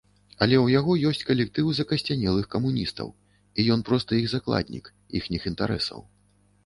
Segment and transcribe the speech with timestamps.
[0.43, 3.07] Але ў яго ёсць калектыў закасцянелых камуністаў,
[3.59, 4.85] і ён проста іх закладнік,
[5.21, 5.99] іхніх інтарэсаў.